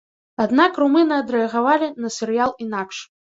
Аднак 0.43 0.79
румыны 0.83 1.13
адрэагавалі 1.25 1.91
на 2.05 2.13
серыял 2.17 2.51
інакш. 2.65 3.05